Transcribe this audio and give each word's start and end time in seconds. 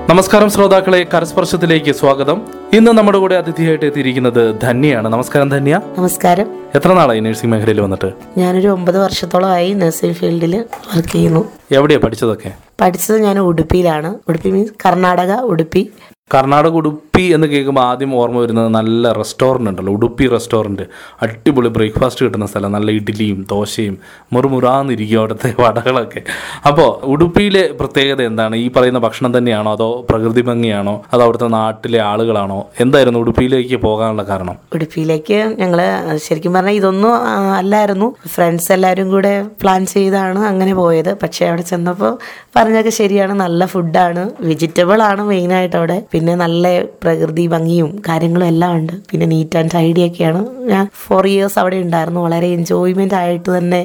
നമസ്കാരം 0.09 0.49
ശ്രോതാക്കളെ 0.49 1.07
കരസ്പർശത്തിലേക്ക് 1.13 1.91
സ്വാഗതം. 1.91 2.41
ഇന്ന് 2.73 2.91
നമ്മുടെ 2.91 3.17
കൂടെ 3.17 3.35
അതിഥിയായിട്ട് 3.35 3.85
എത്തിയിരിക്കുന്നത് 3.85 4.61
ധന്യയാണ്. 4.61 5.07
നമസ്കാരം 5.07 5.49
ധന്യ. 5.49 5.81
നമസ്കാരം. 5.97 6.47
എത്ര 6.75 6.93
നാളായി 6.93 7.19
നഴ്സിംഗ് 7.19 7.55
മേഖലയിൽ 7.55 7.81
വന്നിട്ട്? 7.81 8.13
ഞാനൊരു 8.37 8.67
ഒമ്പത് 8.67 9.03
വർഷത്തോളമായി 9.03 9.73
നഴ്സിംഗ് 9.73 10.15
ഫീൽഡിൽ 10.15 10.65
വർക്ക് 10.95 11.09
ചെയ്യുന്നു. 11.09 11.49
എവിടെയാ 11.71 11.99
പഠിച്ചതൊക്കെ? 11.99 12.53
പഠിച്ചത് 12.81 13.17
ഞാൻ 13.17 13.39
ഉടുപ്പിയിലാണ്. 13.39 14.15
ഉടുപ്പി 14.29 14.49
മീൻസ് 14.49 14.71
കർണാടക 14.85 15.33
ഉടുപ്പി. 15.33 15.91
കർണാടക 16.31 16.71
ഉടുപ്പി 16.71 17.23
എന്ന് 17.35 17.47
കേൾക്കുമ്പോൾ 17.47 17.81
ആദ്യം 17.81 18.15
ഓർമ്മ 18.15 18.37
വരുന്നത് 18.39 18.67
നല്ല 18.67 19.11
റെസ്റ്റോറന്റ് 19.11 19.69
ഉണ്ടല്ലോ. 19.69 19.93
ഉടുപ്പി 19.93 20.27
റെസ്റ്റോറന്റ് 20.27 20.85
അടിപൊളി 21.21 21.69
ബ്രേക്ക്ഫാസ്റ്റ് 21.69 22.25
കിട്ടുന്ന 22.25 22.45
സ്ഥലം. 22.45 22.71
നല്ല 22.71 22.91
ഇഡ്ഡലിയും 22.91 23.45
ദോശയും 23.49 23.97
മുറുമുറാന്നിരിക്കും 24.33 25.19
അവിടുത്തെ 25.19 25.49
വടകളൊക്കെ. 25.63 26.21
അപ്പോൾ 26.65 26.89
ഉടുപ്പിയിലെ 27.03 27.63
പ്രത്യേകത 27.79 28.21
എന്താണ്? 28.21 28.55
ഈ 28.55 28.67
പറയുന്ന 28.75 28.99
ഭക്ഷണം 28.99 29.37
തന്നെയാണോ 29.37 29.71
അതോ 29.71 29.87
പ്രകൃതി 30.09 30.41
ഭംഗിയാണോ? 30.41 30.95
അതോ 31.13 31.23
അവിടുത്തെ 31.23 31.47
നാട്ടിലെ 31.47 31.99
ആളുകളാണോ? 31.99 32.59
എന്തായിരുന്നു 32.79 33.19
ഉടുപ്പിയിലേക്ക് 33.19 33.79
പോകാനുള്ള 33.85 34.23
കാരണം? 34.23 34.57
ഉടുപ്പിയിലേക്ക് 34.73 35.39
ഞങ്ങൾ 35.61 35.81
ശരിക്കും 36.27 36.53
പറഞ്ഞാൽ 36.53 36.73
ഇതൊന്നും 36.73 37.13
അല്ലായിരുന്നു. 37.61 38.09
ഫ്രണ്ട്സ് 38.35 38.69
എല്ലാവരും 38.77 39.09
കൂടെ 39.09 39.33
പ്ലാൻ 39.61 39.85
ചെയ്താണ് 39.85 40.39
അങ്ങനെ 40.51 40.73
പോയത്. 40.73 41.11
പക്ഷേ 41.23 41.45
അവിടെ 41.45 41.61
ചെന്നപ്പോൾ 41.61 42.13
പറഞ്ഞൊക്കെ 42.57 42.95
ശരിയാണ്. 43.01 43.33
നല്ല 43.45 43.65
ഫുഡാണ് 43.65 44.25
വെജിറ്റബിൾ 44.41 44.99
ആണ് 45.09 45.21
മെയിനായിട്ട് 45.23 45.75
അവിടെ. 45.77 45.97
പിന്നെ 46.17 46.35
നല്ല 46.35 46.67
പ്രകൃതി 47.03 47.47
ഭംഗിയും 47.47 47.89
കാര്യങ്ങളും 48.09 48.47
എല്ലാം 48.47 48.71
ഉണ്ട്. 48.75 48.93
പിന്നെ 49.09 49.25
നീറ്റ് 49.25 49.57
ആൻഡ് 49.57 49.71
ടൈഡി 49.73 50.01
ഒക്കെയാണ്. 50.07 50.41
ഞാൻ 50.71 50.85
ഫോർ 51.05 51.27
ഇയേഴ്സ് 51.27 51.59
അവിടെ 51.59 51.75
ഉണ്ടായിരുന്നു. 51.75 52.21
വളരെ 52.27 52.47
എൻജോയ്മെന്റ് 52.47 53.15
ആയിട്ട് 53.15 53.49
തന്നെ 53.57 53.81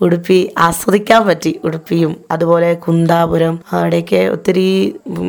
ഉടുപ്പി 0.00 0.38
ആസ്വദിക്കാൻ 0.58 1.26
പറ്റി 1.28 1.60
ഉടുപ്പിയും. 1.64 2.16
അതുപോലെ 2.30 2.74
കുന്താപുരം 2.74 3.54
അവിടെയൊക്കെ 3.72 4.28
ഒത്തിരി 4.34 4.66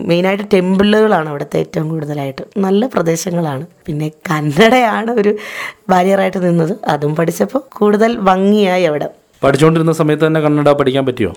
മെയിനായിട്ട് 0.10 0.44
ടെമ്പിളുകളാണ് 0.54 1.30
അവിടുത്തെ 1.30 1.60
ഏറ്റവും 1.60 1.90
കൂടുതലായിട്ട്. 1.90 2.44
നല്ല 2.58 2.88
പ്രദേശങ്ങളാണ്. 2.88 3.66
പിന്നെ 3.86 4.10
കന്നഡയാണ് 4.32 5.12
ഒരു 5.12 5.34
ബാരിയറായിട്ട് 5.90 6.42
നിന്നത്. 6.48 6.76
അതും 6.88 7.16
പഠിച്ചപ്പോൾ 7.16 7.64
കൂടുതൽ 7.78 8.18
ഭംഗിയായി 8.18 8.84
അവിടെ. 8.84 9.10
പഠിച്ചുകൊണ്ടിരുന്ന 9.44 9.94
സമയത്ത് 10.00 10.24
തന്നെ 10.28 10.40
കന്നഡ 10.42 10.70
പഠിക്കാൻ 10.72 11.06
പറ്റിയോ? 11.06 11.32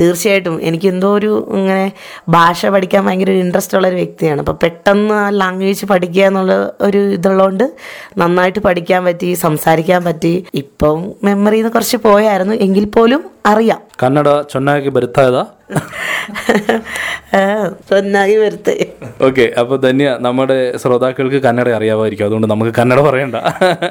തീർച്ചയായിട്ടും. 0.00 0.56
എനിക്ക് 0.62 0.88
എന്തോ 0.88 1.08
ഒരു 1.14 1.30
ഇങ്ങനെ 1.58 1.92
ഭാഷ 2.28 2.66
പഠിക്കാൻ 2.66 3.06
ഭയങ്കര 3.06 3.30
ഒരു 3.30 3.40
ഇൻട്രസ്റ്റ് 3.44 3.76
ഉള്ള 3.76 3.88
ഒരു 3.88 3.96
വ്യക്തിയാണ്. 3.96 4.40
അപ്പോൾ 4.44 4.56
പെട്ടെന്ന് 4.62 5.14
ആ 5.14 5.30
ലാംഗ്വേജ് 5.40 5.86
പഠിക്കുക 5.86 6.22
എന്നുള്ള 6.22 6.54
ഒരു 6.80 7.00
ഇതുള്ളതുകൊണ്ട് 7.16 7.66
നന്നായിട്ട് 8.18 8.58
പഠിക്കാൻ 8.58 9.04
പറ്റി 9.04 9.34
സംസാരിക്കാൻ 9.34 10.04
പറ്റി. 10.04 10.34
ഇപ്പം 10.54 10.98
മെമ്മറിയിൽ 11.24 11.62
നിന്ന് 11.62 11.72
കുറച്ച് 11.72 11.96
പോയായിരുന്നു. 11.96 12.54
എങ്കിൽ 12.54 12.84
പോലും 12.98 13.22
അറിയാം. 13.46 13.89
കന്നഡ 14.02 14.40
ചൊന്നാക്കി 14.40 14.88
ബരുത്തായതാ 14.88 15.46
ചൊന്നാക്കി 17.90 18.36
വരുത്തേ. 18.36 18.86
ഓക്കെ 19.26 19.52
അപ്പോൾ 19.60 19.76
ധന്യ 19.80 20.16
നമ്മുടെ 20.20 20.76
ശ്രോതാക്കൾക്ക് 20.76 21.36
കന്നഡ 21.36 21.68
അറിയാമായിരിക്കും. 21.68 22.24
അതുകൊണ്ട് 22.24 22.46
നമുക്ക് 22.46 22.72
കന്നഡ 22.78 23.00
പറയണ്ട. 23.00 23.34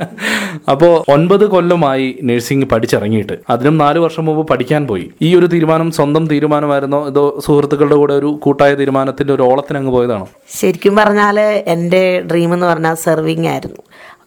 അപ്പോൾ 0.72 1.12
ഒൻപത് 1.12 1.46
കൊല്ലമായി 1.46 2.20
നഴ്സിംഗ് 2.24 2.66
പഠിച്ചിറങ്ങിയിട്ട്. 2.66 3.34
അതിനും 3.50 3.78
നാല് 3.78 4.00
വർഷം 4.00 4.26
മുമ്പ് 4.26 4.48
പഠിക്കാൻ 4.48 4.88
പോയി. 4.88 5.12
ഈ 5.22 5.36
ഒരു 5.36 5.46
തീരുമാനം 5.46 5.92
സ്വന്തം 5.92 6.28
തീരുമാനമായിരുന്നോ? 6.28 7.08
ഇതോ 7.08 7.40
സുഹൃത്തുക്കളുടെ 7.46 7.96
കൂടെ 7.96 8.14
ഒരു 8.14 8.40
കൂട്ടായ 8.44 8.76
തീരുമാനത്തിന്റെ 8.76 9.34
ഒരു 9.34 9.42
ഓളത്തിന് 9.42 9.78
അങ്ങ് 9.78 9.92
പോയതാണോ? 9.92 10.28
ശരിക്കും 10.60 10.96
പറഞ്ഞാൽ 10.96 11.40
എന്റെ 11.68 12.22
ഡ്രീം 12.32 12.54
എന്ന് 12.54 12.66
പറഞ്ഞാൽ 12.66 12.96
സെർവിങ് 12.96 13.48
ആയിരുന്നു. 13.48 13.82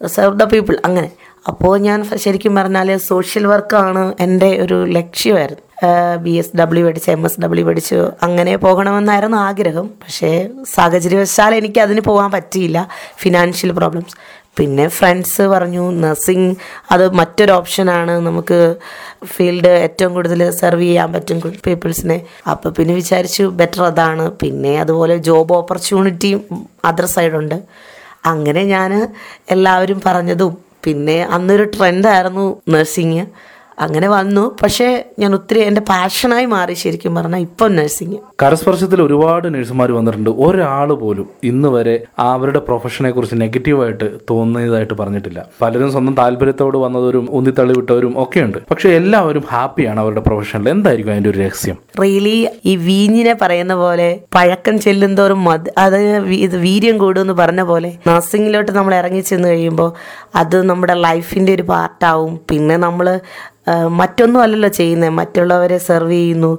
സെർവ് 0.06 0.38
ദ 0.38 0.44
പീപ്പിൾ 0.44 0.78
അങ്ങനെ. 0.84 1.10
അപ്പോൾ 1.48 1.78
ഞാൻ 1.78 2.04
ശരിക്കും 2.14 2.54
പറഞ്ഞാൽ 2.54 2.96
സോഷ്യൽ 2.96 3.46
വർക്കാണ് 3.46 4.14
എന്റെ 4.20 4.60
ഒരു 4.60 4.84
ലക്ഷ്യമായിരുന്നു. 4.84 5.71
ബി 6.16 6.30
എസ് 6.30 6.56
ഡബ്ല്യു 6.56 6.84
പഠിച്ച് 6.84 7.10
എം 7.10 7.26
എസ് 7.26 7.40
ഡബ്ല്യു 7.40 7.64
പഠിച്ചു 7.64 8.12
അങ്ങനെ 8.22 8.56
പോകണമെന്നായിരുന്നു 8.56 9.36
ആഗ്രഹം. 9.36 9.86
പക്ഷേ 9.86 10.48
സാഹചര്യവശാൽ 10.74 11.54
എനിക്ക് 11.54 11.80
അതിന് 11.80 12.00
പോകാൻ 12.00 12.30
പറ്റിയില്ല. 12.30 12.88
ഫിനാൻഷ്യൽ 13.18 13.72
പ്രോബ്ലംസ് 13.72 14.16
പിന്നെ 14.58 14.88
ഫ്രണ്ട്സ് 14.88 15.42
പറഞ്ഞു 15.42 15.90
നഴ്സിംഗ് 15.90 16.56
അത് 16.90 17.10
മറ്റൊരു 17.10 17.52
ഓപ്ഷനാണ് 17.52 18.10
നമുക്ക് 18.10 18.76
ഫീൽഡ് 19.24 19.68
ഏറ്റവും 19.68 20.14
കൂടുതൽ 20.14 20.50
സെർവ് 20.50 20.80
ചെയ്യാൻ 20.80 21.12
പറ്റും 21.12 21.38
പീപ്പിൾസിനെ 21.66 22.26
അപ്പോൾ 22.50 22.68
പിന്നെ 22.68 22.94
വിചാരിച്ചു 22.94 23.42
ബെറ്റർ 23.42 23.84
അതാണ്. 23.84 24.30
പിന്നെ 24.30 24.80
അതുപോലെ 24.80 25.16
ജോബ് 25.16 25.54
ഓപ്പർച്യൂണിറ്റിയും 25.54 26.42
അതർ 26.84 27.04
സൈഡുണ്ട് 27.06 27.62
അങ്ങനെ 28.26 28.62
ഞാൻ 28.64 29.12
എല്ലാവരും 29.50 30.02
പറഞ്ഞതും. 30.06 30.58
പിന്നെ 30.84 31.24
അന്നൊരു 31.24 31.64
ട്രെൻഡായിരുന്നു 31.64 32.60
നഴ്സിങ് 32.68 33.26
അങ്ങനെ 33.84 34.08
വന്നു. 34.08 34.44
പക്ഷേ 34.62 34.88
ഞാൻ 35.18 35.30
ഒത്തിരി 35.38 35.60
എന്റെ 35.68 35.82
പാഷനായി 35.90 36.46
മാറി 36.54 36.74
ശരിക്കും 36.82 37.14
പറഞ്ഞാൽ 37.18 37.42
ഇപ്പം 37.48 37.76
നഴ്സിംഗ്. 37.76 38.18
കരസ്പർശത്തിൽ 38.42 39.02
ഒരുപാട് 39.06 39.46
നഴ്സുമാർ 39.54 39.92
വന്നിട്ടുണ്ട്. 39.98 40.30
ഒരാൾ 40.46 40.88
പോലും 41.02 41.26
ഇന്ന് 41.50 41.68
വരെ 41.74 41.96
അവരുടെ 42.28 42.60
പ്രൊഫഷനെ 42.68 43.10
കുറിച്ച് 43.10 43.36
നെഗറ്റീവായിട്ട് 43.44 44.08
തോന്നിയതായിട്ട് 44.30 44.94
പറഞ്ഞിട്ടില്ല. 44.94 45.40
പലരും 45.62 45.90
സ്വന്തം 45.92 46.14
താല്പര്യത്തോട് 46.22 46.78
വന്നവരും 46.84 47.26
ഉന്തിത്തള്ളി 47.30 47.74
വിട്ടവരും 47.78 48.12
ഒക്കെ 48.22 48.40
ഉണ്ട് 48.46 48.58
പക്ഷെ 48.70 48.88
എല്ലാവരും 49.00 49.44
ഹാപ്പിയാണ് 49.52 50.00
അവരുടെ 50.00 50.20
പ്രൊഫഷനിൽ 50.20 50.68
എന്തായിരിക്കും 50.68 51.12
അതിന്റെ 51.12 51.30
ഒരു 51.30 51.38
രഹസ്യം? 51.38 51.76
റിയലി 52.02 52.36
ഈ 52.64 52.74
വീഞ്ഞിനെ 52.88 53.34
പറയുന്ന 53.42 53.74
പോലെ 53.74 54.08
പഴക്കം 54.34 54.80
ചെല്ലുന്തോറും 54.80 55.40
മത് 55.44 55.68
അത് 55.78 55.98
ഇത് 56.46 56.56
വീര്യം 56.66 56.98
കൂടുമെന്ന് 56.98 57.34
പറഞ്ഞ 57.34 57.62
പോലെ 57.62 57.90
നഴ്സിംഗിലോട്ട് 58.08 58.72
നമ്മൾ 58.72 58.94
ഇറങ്ങി 58.94 59.20
ചെന്ന് 59.20 59.48
കഴിയുമ്പോൾ 59.48 59.90
അത് 60.34 60.56
നമ്മുടെ 60.70 60.94
ലൈഫിന്റെ 61.06 61.52
ഒരു 61.54 61.62
പാർട്ടാവും 61.62 62.32
പിന്നെ 62.50 62.76
നമ്മൾ 62.76 63.06
മറ്റൊന്നും 64.00 64.40
അല്ലല്ലോ 64.42 64.70
ചെയ്യുന്നത് 64.78 65.12
മറ്റുള്ളവരെ 65.18 65.78
സെർവ് 65.88 66.12
ചെയ്യുന്നു 66.12 66.52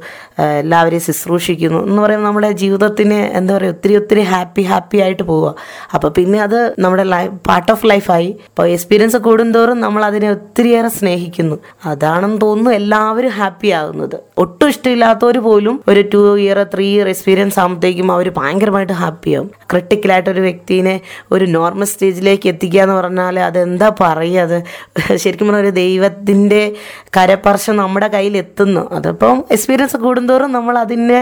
എല്ലാവരെയും 0.61 1.03
ശുശ്രൂഷിക്കുന്നു 1.07 1.79
എന്ന് 1.87 2.01
പറയുമ്പോൾ 2.01 2.27
നമ്മുടെ 2.27 2.51
ജീവിതത്തിന് 2.61 3.19
എന്താ 3.39 3.53
പറയുക 3.57 3.73
ഒത്തിരി 3.75 3.95
ഒത്തിരി 4.01 4.23
ഹാപ്പി 4.31 4.63
ഹാപ്പി 4.71 4.97
ആയിട്ട് 5.05 5.23
പോവുക. 5.23 5.49
അപ്പോൾ 5.95 6.09
പിന്നെ 6.17 6.39
അത് 6.47 6.59
നമ്മുടെ 6.83 7.05
ലൈഫ് 7.13 7.33
പാർട്ട് 7.49 7.71
ഓഫ് 7.71 7.85
ലൈഫായി 7.91 8.29
അപ്പോൾ 8.49 8.67
എക്സ്പീരിയൻസ് 8.75 9.19
കൂടുന്തോറും 9.27 9.79
നമ്മൾ 9.85 10.03
അതിനെ 10.09 10.29
ഒത്തിരിയേറെ 10.35 10.91
സ്നേഹിക്കുന്നു. 10.99 11.57
അതാണെന്ന് 11.91 12.39
തോന്നുന്നു 12.45 12.73
എല്ലാവരും 12.79 13.33
ഹാപ്പി 13.39 13.71
ആകുന്നത് 13.79 14.17
ഒട്ടും 14.43 14.67
ഇഷ്ടമില്ലാത്തവർ 14.73 15.37
പോലും 15.47 15.75
ഒരു 15.91 16.01
two 16.13 16.21
year 16.43 16.59
three 16.73 16.87
year 16.93 17.07
experience 17.13 17.59
ആകുമ്പോഴത്തേക്കും 17.59 18.09
അവർ 18.15 18.29
ഭയങ്കരമായിട്ട് 18.39 18.95
ക്രിട്ടിക്കലായിട്ട് 19.71 20.29
ഒരു 20.29 20.41
വ്യക്തിനെ 20.47 20.93
ഒരു 21.31 21.45
നോർമൽ 21.55 21.87
സ്റ്റേജിലേക്ക് 21.91 22.47
എത്തിക്കുക 22.51 22.81
എന്ന് 22.85 22.95
പറഞ്ഞാൽ 22.95 23.35
അതെന്താ 23.39 23.87
പറയുക? 24.01 24.41
അത് 24.45 24.57
ശരിക്കും 25.23 25.47
പറഞ്ഞാൽ 25.47 25.63
ഒരു 25.65 25.73
ദൈവത്തിന്റെ 25.75 26.63
കരപർശം 27.15 27.75
നമ്മുടെ 27.75 28.07
കയ്യിൽ 28.07 28.35
എത്തുന്നു 28.37 28.81
അതിപ്പം 28.93 29.37
എക്സ്പീരിയൻസ് 29.51 29.97
കൂടുന്തോറും 29.97 30.51
നമ്മൾ 30.51 30.77
അതിനെ 30.77 31.19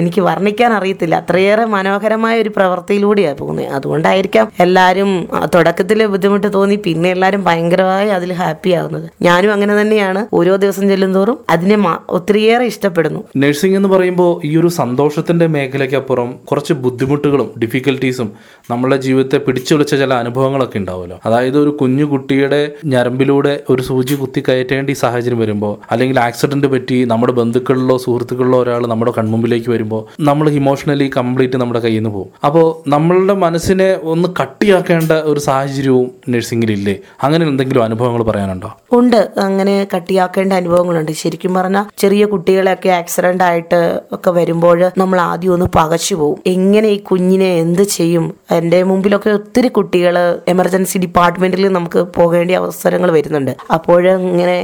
എനിക്ക് 0.00 0.20
വർണിക്കാൻ 0.28 0.72
അറിയത്തില്ല. 0.72 1.14
അത്രയേറെ 1.22 1.64
മനോഹരമായ 1.74 2.42
ഒരു 2.42 2.50
പ്രവൃത്തിയിലൂടെയാണ് 2.56 3.38
പോകുന്നത് 3.38 3.68
അതുകൊണ്ടായിരിക്കാം 3.78 4.48
എല്ലാവരും 4.60 5.10
തുടക്കത്തിൽ 5.54 6.06
ബുദ്ധിമുട്ട് 6.14 6.48
തോന്നി 6.52 6.76
പിന്നെ 6.86 7.08
എല്ലാവരും 7.10 7.42
ഭയങ്കരമായി 7.44 8.08
അതിൽ 8.16 8.32
ഹാപ്പി 8.32 8.70
ആകുന്നത് 8.80 9.06
ഞാനും 9.22 9.52
അങ്ങനെ 9.52 9.74
തന്നെയാണ്. 9.80 10.20
ഓരോ 10.32 10.56
ദിവസം 10.64 10.88
ചെല്ലുന്തോറും 10.88 11.38
അതിനെ 11.50 11.76
ഒത്തിരിയേറെ 12.08 12.64
ഇഷ്ടപ്പെടുന്നു. 12.72 13.20
നഴ്സിംഗ് 13.36 13.76
എന്ന് 13.76 13.88
പറയുമ്പോൾ 13.88 14.32
ഈ 14.46 14.52
ഒരു 14.56 14.68
സന്തോഷത്തിന്റെ 14.80 15.46
മേഖലയ്ക്കപ്പുറം 15.56 16.30
കുറച്ച് 16.50 16.72
ബുദ്ധിമുട്ടുകളും 16.84 17.48
ഡിഫിക്കൽട്ടീസും 17.62 18.28
നമ്മളെ 18.70 18.96
ജീവിതത്തെ 19.06 19.38
പിടിച്ചുലച്ച 19.46 19.94
ചില 19.94 20.12
അനുഭവങ്ങളൊക്കെ 20.14 20.78
ഉണ്ടാവുമല്ലോ. 20.78 21.18
അതായത് 21.26 21.58
ഒരു 21.58 21.70
കുഞ്ഞു 21.80 22.04
കുട്ടിയുടെ 22.04 22.60
ഞരമ്പിലൂടെ 22.92 23.54
ഒരു 23.70 23.82
സൂചി 23.82 24.14
കുത്തി 24.14 24.40
കയറ്റി 24.48 24.67
കയറ്റേണ്ട 24.70 24.90
ഈ 24.90 24.92
സാഹചര്യം 24.92 25.38
വരുമ്പോൾ 25.38 25.78
അല്ലെങ്കിൽ 25.90 26.20
ആക്സിഡന്റ് 26.20 26.66
പറ്റി 26.66 27.04
നമ്മുടെ 27.04 27.32
ബന്ധുക്കളിലോ 27.32 27.96
സുഹൃത്തുക്കളിലോ 27.96 28.62
ഒരാൾ 28.62 28.86
നമ്മുടെ 28.86 29.12
കൺമുമ്പിലേക്ക് 29.18 29.70
വരുമ്പോൾ 29.70 30.04
നമ്മൾ 30.20 30.50
ഇമോഷണലി 30.50 31.10
കംപ്ലീറ്റ് 31.16 31.56
നമ്മുടെ 31.56 31.80
കയ്യിൽ 31.80 31.98
നിന്ന് 31.98 32.10
പോകും. 32.10 32.30
അപ്പോൾ 32.44 32.90
നമ്മളുടെ 32.90 33.34
മനസ്സിനെ 33.34 33.96
ഒന്ന് 34.02 34.28
കട്ടിയാക്കേണ്ട 34.42 35.12
ഒരു 35.12 35.40
സാഹചര്യവും 35.40 36.10
നഴ്സിംഗിലില്ലേ? 36.28 36.96
അങ്ങനെ 37.22 37.46
എന്തെങ്കിലും 37.46 37.84
അനുഭവങ്ങൾ 37.84 38.22
പറയാനുണ്ടോ? 38.22 38.76
ഉണ്ട്. 38.92 39.30
അങ്ങനെ 39.38 39.86
കട്ടിയാക്കേണ്ട 39.96 40.52
അനുഭവങ്ങളുണ്ട്. 40.52 41.12
ശരിക്കും 41.12 41.54
പറഞ്ഞാൽ 41.54 41.84
ചെറിയ 41.98 42.24
കുട്ടികളെയൊക്കെ 42.24 42.88
ആക്സിഡന്റ് 42.88 43.44
ആയിട്ട് 43.44 44.00
ഒക്കെ 44.12 44.30
വരുമ്പോൾ 44.30 44.90
നമ്മൾ 44.98 45.20
ആദ്യം 45.20 45.52
ഒന്ന് 45.52 45.66
പകച്ചു 45.76 46.14
പോകും 46.14 46.38
എങ്ങനെ 46.46 46.88
ഈ 46.88 46.98
കുഞ്ഞിനെ 47.00 47.50
എന്ത് 47.56 47.82
ചെയ്യും? 47.82 48.34
എന്റെ 48.50 48.82
മുമ്പിലൊക്കെ 48.82 49.30
ഒത്തിരി 49.30 49.68
കുട്ടികൾ 49.68 50.40
എമർജൻസി 50.48 50.98
ഡിപ്പാർട്ട്മെന്റിൽ 50.98 51.68
നമുക്ക് 51.68 51.98
പോകേണ്ട 51.98 52.50
അവസരങ്ങൾ 52.50 53.10
വരുന്നുണ്ട്. 53.10 53.56
അപ്പോൾ 53.72 54.08
ഇങ്ങനെ 54.08 54.57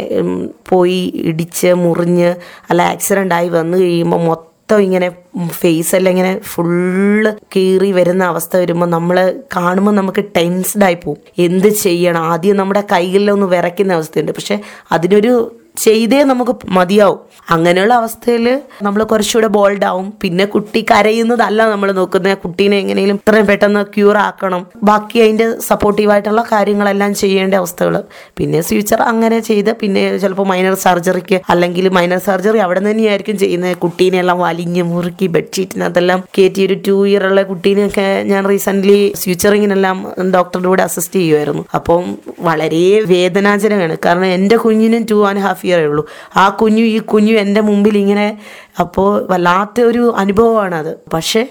പോയി 0.68 1.12
ഇടിച്ച് 1.24 1.72
മുറിഞ്ഞ് 1.74 2.34
അല്ല 2.70 2.82
ആക്സിഡന്റ് 2.82 3.34
ആയി 3.34 3.48
വന്നു 3.48 3.78
കഴിയുമ്പോൾ 3.78 4.20
മൊത്തം 4.24 4.80
ഇങ്ങനെ 4.80 5.08
ഫേസ് 5.48 5.96
എല്ലാം 5.96 6.12
ഇങ്ങനെ 6.12 6.38
ഫുള്ള് 6.38 7.34
കീറി 7.56 7.92
വരുന്ന 7.92 8.24
അവസ്ഥ 8.24 8.56
വരുമ്പോൾ 8.56 8.86
നമ്മൾ 8.86 9.40
കാണുമ്പോൾ 9.56 9.94
നമുക്ക് 9.94 10.24
ടെൻസ്ഡായി 10.36 10.98
പോകും 11.04 11.22
എന്ത് 11.38 11.68
ചെയ്യണം? 11.68 12.20
ആദ്യം 12.20 12.56
നമ്മുടെ 12.56 12.82
കൈകളിലൊന്ന് 12.92 13.46
വിറയ്ക്കുന്ന 13.46 13.92
അവസ്ഥയുണ്ട്. 13.92 14.32
പക്ഷെ 14.32 14.60
അതിനൊരു 14.92 15.34
ചെയ്തേ 15.82 16.24
നമുക്ക് 16.24 16.56
മതിയാവും. 16.68 17.18
അങ്ങനെയുള്ള 17.50 17.94
അവസ്ഥയിൽ 17.94 18.60
നമ്മൾ 18.82 19.02
കുറച്ചുകൂടെ 19.02 19.46
ബോൾഡ് 19.46 19.84
ആവും. 19.84 20.12
പിന്നെ 20.22 20.44
കുട്ടി 20.44 20.84
കരയുന്നതല്ല 20.90 21.70
നമ്മൾ 21.70 21.92
നോക്കുന്നത്. 21.92 22.38
കുട്ടീനെ 22.38 22.78
എങ്ങനെയും 22.78 23.14
ഇത്രയും 23.14 23.46
പെട്ടെന്ന് 23.46 23.82
ക്യൂർ 23.82 24.16
ആക്കണം. 24.16 24.66
ബാക്കി 24.82 25.18
അതിന്റെ 25.18 25.60
സപ്പോർട്ടീവായിട്ടുള്ള 25.60 26.44
കാര്യങ്ങളെല്ലാം 26.52 27.14
ചെയ്യേണ്ട 27.14 27.54
അവസ്ഥകൾ 27.54 28.02
പിന്നെ 28.36 28.60
ഫ്യൂച്ചർ 28.60 29.02
അങ്ങനെ 29.02 29.40
ചെയ്ത് 29.40 29.72
പിന്നെ 29.72 30.18
ചിലപ്പോൾ 30.18 30.46
മൈനർ 30.46 30.74
സർജറിക്ക് 30.74 31.40
അല്ലെങ്കിൽ 31.48 31.88
മൈനർ 31.88 32.18
സർജറി 32.18 32.58
അവിടെ 32.58 32.90
തന്നെയായിരിക്കും 32.90 33.38
ചെയ്യുന്നത്. 33.38 33.76
കുട്ടീനെ 33.76 34.18
എല്ലാം 34.18 34.38
വലിഞ്ഞ് 34.38 34.82
മുറുക്കി 34.82 35.26
ബെഡ്ഷീറ്റിനകത്തെല്ലാം 35.26 36.24
കയറ്റി 36.38 36.66
ഒരു 36.66 36.76
ടു 36.88 37.06
ഇയർ 37.06 37.26
ഉള്ള 37.26 37.42
കുട്ടീനെയൊക്കെ 37.42 38.22
ഞാൻ 38.22 38.48
റീസെന്റ്ലി 38.48 39.14
ഫ്യൂച്ചറിങ്ങിനെല്ലാം 39.22 40.12
ഡോക്ടറുടെ 40.34 40.68
കൂടെ 40.68 40.82
അസിസ്റ്റ് 40.82 41.20
ചെയ്യുമായിരുന്നു. 41.20 41.64
അപ്പം 41.74 42.18
വളരെ 42.40 43.00
വേദനാജനകമാണ്. 43.00 43.96
കാരണം 44.04 44.26
എന്റെ 44.26 44.56
കുഞ്ഞിനും 44.56 45.06
ടു 45.10 45.26
ആൻഡ് 45.28 45.40
ഹാഫ് 45.40 45.63
ഇയറേ 45.64 45.84
ഉള്ളൂ. 45.84 46.04
ആ 46.36 46.48
കുഞ്ഞു 46.48 46.84
ഈ 46.94 46.98
കുഞ്ഞു 47.12 47.34
എന്റെ 47.34 47.60
മുമ്പിൽ 47.60 47.98
ഇങ്ങനെ 47.98 48.38
അപ്പോൾ 48.80 49.08
വല്ലാത്ത 49.30 49.80
ഒരു 49.80 50.14
അനുഭവമാണ് 50.16 50.74
അത് 50.74 50.92
പക്ഷേ 51.12 51.42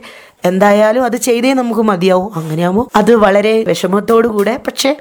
എന്തായാലും 0.45 1.03
അത് 1.05 1.15
ചെയ്തേ 1.17 1.53
നമുക്ക് 1.53 1.81
മതിയാവും. 1.81 2.31
അങ്ങനെയാകുമ്പോൾ 2.35 2.85
അത് 2.95 3.11
വളരെ 3.15 3.53
വിഷമത്തോടു 3.67 4.27
കൂടെ 4.27 4.53
പക്ഷേ 4.67 4.91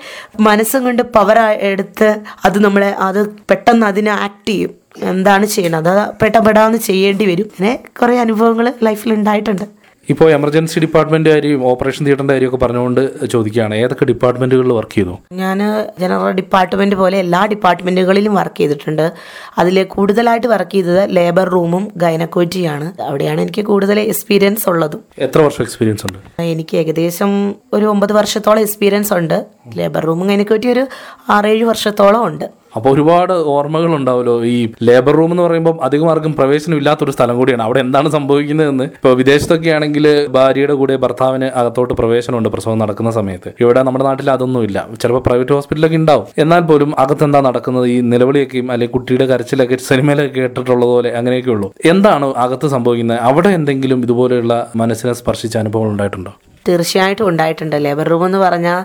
മനസ്സും 0.40 0.84
കൊണ്ട് 0.84 1.02
പവർ 1.16 1.38
എടുത്ത് 1.70 2.08
അത് 2.44 2.58
നമ്മളെ 2.64 2.90
അത് 3.08 3.20
പെട്ടെന്ന് 3.50 3.86
അതിനെ 3.86 4.12
ആക്ട് 4.26 4.48
ചെയ്യും. 4.48 4.72
എന്താണ് 5.12 5.46
ചെയ്യണത്? 5.46 5.88
അത് 5.88 6.14
പെട്ടപ്പെടാന്ന് 6.22 6.78
ചെയ്യേണ്ടി 6.78 7.26
വരും. 7.26 7.48
അങ്ങനെ 7.52 7.72
കുറേ 8.00 8.18
അനുഭവങ്ങൾ 8.18 8.66
ലൈഫിൽ 8.82 9.12
ഉണ്ടായിട്ടുണ്ട്. 9.14 9.81
ഇപ്പോൾ 10.10 10.30
എമർജൻസി 10.30 10.80
ഡിപ്പാർട്ട്മെന്റ് 10.80 11.30
കാര്യം 11.30 11.64
ഓപ്പറേഷൻ 11.64 12.04
തിയേറ്ററിന്റെ 12.04 12.34
കാര്യമൊക്കെ 12.34 12.56
പറഞ്ഞുകൊണ്ട് 12.56 13.26
ചോദിക്കുകയാണ്. 13.26 13.74
ഏതൊക്കെ 13.74 14.04
ഡിപ്പാർട്ട്മെന്റുകളിൽ 14.04 14.72
വർക്ക് 14.72 14.92
ചെയ്തു? 14.92 15.18
ഞാൻ 15.32 15.58
ജനറൽ 16.00 16.30
ഡിപ്പാർട്ട്മെന്റ് 16.30 16.96
പോലെ 16.96 17.18
എല്ലാ 17.18 17.46
ഡിപ്പാർട്ട്മെന്റുകളിലും 17.46 18.34
വർക്ക് 18.34 18.56
ചെയ്തിട്ടുണ്ട്. 18.56 19.12
അതിൽ 19.58 19.84
കൂടുതലായിട്ട് 19.84 20.46
വർക്ക് 20.46 20.72
ചെയ്തത് 20.72 21.16
ലേബർ 21.16 21.48
റൂമും 21.48 21.92
ഗൈനക്കോറ്റിയാണ്. 21.96 23.02
അവിടെയാണ് 23.02 23.40
എനിക്ക് 23.40 23.62
കൂടുതൽ 23.62 24.00
എക്സ്പീരിയൻസ് 24.00 24.68
ഉള്ളത്. 24.68 24.96
എത്ര 25.18 25.40
വർഷം 25.40 25.62
എക്സ്പീരിയൻസ് 25.62 26.06
ഉണ്ട്? 26.06 26.42
എനിക്ക് 26.42 26.76
ഏകദേശം 26.76 27.54
ഒരു 27.72 27.84
ഒമ്പത് 27.84 28.12
വർഷത്തോളം 28.12 28.60
എക്സ്പീരിയൻസ് 28.60 29.14
ഉണ്ട്. 29.14 29.46
ലേബർ 29.76 30.04
റൂമും 30.04 30.26
ഗൈനക്കോറ്റി 30.26 30.68
ഒരു 30.68 30.86
ആറേഴ് 31.28 31.64
വർഷത്തോളം 31.64 32.26
ഉണ്ട്. 32.26 32.61
അപ്പോൾ 32.76 32.90
ഒരുപാട് 32.94 33.32
ഓർമ്മകൾ 33.54 33.90
ഉണ്ടാവുമല്ലോ 33.98 34.34
ഈ 34.52 34.56
ലേബർ 34.88 35.14
റൂം 35.20 35.30
എന്ന് 35.34 35.44
പറയുമ്പോൾ 35.46 35.74
അധികം 35.86 36.08
ആർക്കും 36.12 36.32
പ്രവേശനം 36.38 36.76
ഇല്ലാത്തൊരു 36.80 37.12
സ്ഥലം 37.16 37.36
കൂടിയാണ്. 37.40 37.62
അവിടെ 37.62 37.80
എന്താണ് 37.86 38.08
സംഭവിക്കുന്നതെന്ന്. 38.16 38.84
ഇപ്പോൾ 38.98 39.14
വിദേശത്തൊക്കെ 39.20 39.70
ആണെങ്കിൽ 39.76 40.06
ഭാര്യയുടെ 40.36 40.74
കൂടെ 40.80 40.96
ഭർത്താവിന് 41.04 41.48
അകത്തോട്ട് 41.60 41.94
പ്രവേശനമുണ്ട് 42.00 42.50
പ്രസവം 42.54 42.78
നടക്കുന്ന 42.78 43.10
സമയത്ത്. 43.18 43.52
ഇവിടെ 43.64 43.82
നമ്മുടെ 43.88 44.04
നാട്ടിൽ 44.08 44.30
അതൊന്നുമില്ല. 44.36 44.86
ചിലപ്പോൾ 45.02 45.24
പ്രൈവറ്റ് 45.28 45.54
ഹോസ്പിറ്റലൊക്കെ 45.56 45.98
ഉണ്ടാവും. 46.02 46.26
എന്നാൽ 46.44 46.62
പോലും 46.70 46.92
അകത്തെന്താ 47.04 47.40
നടക്കുന്നത്? 47.48 47.86
ഈ 47.86 47.98
നിലവിളിയൊക്കെയും 48.12 48.70
അല്ലെങ്കിൽ 48.74 48.96
കുട്ടിയുടെ 48.98 49.26
കരച്ചിലൊക്കെ 49.32 49.78
സിനിമയിലൊക്കെ 49.90 50.34
കേട്ടിട്ടുള്ളത് 50.40 50.90
പോലെ 50.94 51.12
അങ്ങനെയൊക്കെ 51.20 51.52
ഉള്ളൂ. 51.56 51.70
എന്താണ് 51.92 52.26
അകത്ത് 52.46 52.66
സംഭവിക്കുന്നത്? 52.76 53.20
അവിടെ 53.30 53.48
എന്തെങ്കിലും 53.58 54.02
ഇതുപോലെയുള്ള 54.06 54.54
മനസ്സിനെ 54.82 55.12
സ്പർശിച്ച 55.12 55.56
അനുഭവങ്ങൾ 55.62 55.92
ഉണ്ടായിട്ടുണ്ടോ? 55.94 56.32
തീർച്ചയായിട്ടും 56.68 57.28
ഉണ്ടായിട്ടുണ്ട്. 57.28 57.76
ലേബർ 57.84 58.08
റൂം 58.12 58.24
എന്ന് 58.26 58.38
പറഞ്ഞാൽ 58.38 58.80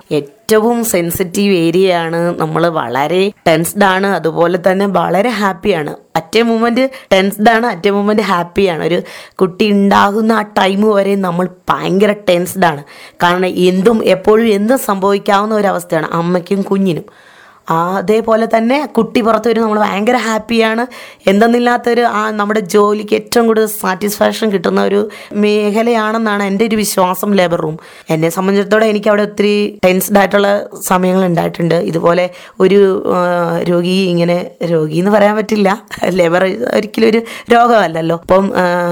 ഏറ്റവും 0.48 0.86
സെൻസിറ്റീവ് 0.86 1.56
ഏരിയ 1.56 1.96
ആണ്. 1.96 2.40
നമ്മൾ 2.40 2.68
വളരെ 2.68 3.32
ടെൻസ്ഡ് 3.48 3.84
ആണ്. 3.84 4.08
അതുപോലെ 4.08 4.60
തന്നെ 4.72 4.86
വളരെ 4.86 5.30
ഹാപ്പിയാണ് 5.30 5.96
അറ്റേ 6.16 6.42
മൂമെന്റ് 6.42 6.90
ടെൻസ്ഡ് 7.14 7.50
ആണ് 7.50 7.68
അറ്റേ 7.68 7.90
മൂമെന്റ് 7.90 8.22
ഹാപ്പിയാണ് 8.22 8.84
ഒരു 8.84 9.02
കുട്ടി 9.36 9.72
ഉണ്ടാകുന്ന 9.72 10.32
ആ 10.32 10.42
ടൈം 10.42 10.96
വരെ 10.96 11.16
നമ്മൾ 11.16 11.48
ഭയങ്കര 11.70 12.12
ടെൻസ്ഡ് 12.30 12.66
ആണ്. 12.66 12.84
കാരണം 13.24 13.46
എന്തും 13.46 14.06
എപ്പോഴും 14.06 14.48
എന്തും 14.48 14.78
സംഭവിക്കാവുന്ന 14.78 15.56
ഒരു 15.56 15.68
അവസ്ഥയാണ് 15.68 16.08
അമ്മയ്ക്കും 16.12 16.62
കുഞ്ഞിനും. 16.62 17.06
അതേപോലെ 17.76 18.46
തന്നെ 18.56 18.78
കുട്ടി 18.98 19.22
പുറത്ത് 19.22 19.48
വരും 19.50 19.64
നമ്മൾ 19.64 19.80
ഭയങ്കര 19.80 20.18
ഹാപ്പിയാണ്. 20.28 20.84
എന്തെന്നില്ലാത്തൊരു 21.32 22.04
ആ 22.20 22.22
നമ്മുടെ 22.40 22.62
ജോലിക്ക് 22.76 23.16
ഏറ്റവും 23.20 23.48
കൂടുതൽ 23.48 23.68
സാറ്റിസ്ഫാക്ഷൻ 23.82 24.48
കിട്ടുന്ന 24.56 24.82
ഒരു 24.90 25.00
മേഖലയാണെന്നാണ് 25.44 26.44
എന്റെ 26.50 26.66
ഒരു 26.70 26.80
വിശ്വാസം 26.84 27.32
ലേബർ 27.40 27.62
റൂം. 27.66 27.78
എന്നെ 28.16 28.30
സംബന്ധിച്ചിടത്തോളം 28.38 28.88
എനിക്ക് 28.94 29.10
അവിടെ 29.14 29.26
ഒത്തിരി 29.30 29.54
ടെൻസ്ഡ് 29.86 30.20
ആയിട്ടുള്ള 30.22 30.50
സമയങ്ങൾ 30.90 31.26
ഉണ്ടായിട്ടുണ്ട്. 31.30 31.78
ഇതുപോലെ 31.92 32.26
ഒരു 32.66 32.80
രോഗി 33.72 33.98
ഇങ്ങനെ 34.14 34.38
രോഗി 34.74 34.98
എന്ന് 35.04 35.12
പറയാൻ 35.18 35.36
പറ്റില്ല. 35.40 35.70
ലേബർ 36.20 36.44
ഒരിക്കലും 36.78 37.10
ഒരു 37.12 37.22
രോഗമല്ലല്ലോ. 37.56 38.18
അപ്പം 38.24 38.46